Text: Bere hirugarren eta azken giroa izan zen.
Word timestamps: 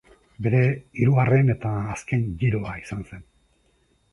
Bere 0.45 0.61
hirugarren 1.01 1.53
eta 1.55 1.75
azken 1.97 2.25
giroa 2.41 2.75
izan 2.85 3.07
zen. 3.13 3.23